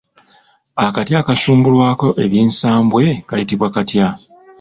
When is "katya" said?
3.75-4.07